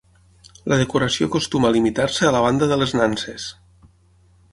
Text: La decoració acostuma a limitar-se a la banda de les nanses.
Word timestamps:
La 0.71 0.77
decoració 0.79 1.27
acostuma 1.29 1.69
a 1.69 1.75
limitar-se 1.75 2.27
a 2.29 2.31
la 2.37 2.41
banda 2.47 2.71
de 2.73 2.79
les 2.85 2.95
nanses. 3.01 3.47